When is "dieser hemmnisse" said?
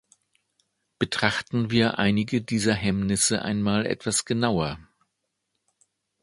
2.41-3.43